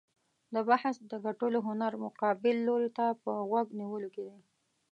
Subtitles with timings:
[0.53, 4.39] د بحث د ګټلو هنر مقابل لوري ته په غوږ نیولو کې دی.